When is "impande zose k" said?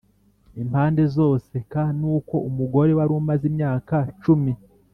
0.61-1.73